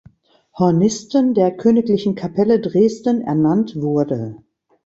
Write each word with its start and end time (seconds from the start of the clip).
Hornisten 0.57 1.35
der 1.35 1.55
Königlichen 1.55 2.15
Kapelle 2.15 2.59
Dresden 2.59 3.21
ernannt 3.21 3.75
wurde. 3.75 4.37